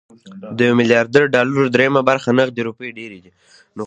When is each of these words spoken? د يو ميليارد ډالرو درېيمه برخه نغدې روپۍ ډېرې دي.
د 0.57 0.59
يو 0.67 0.73
ميليارد 0.79 1.15
ډالرو 1.35 1.71
درېيمه 1.73 2.01
برخه 2.09 2.29
نغدې 2.39 2.61
روپۍ 2.67 2.89
ډېرې 2.97 3.19
دي. 3.23 3.31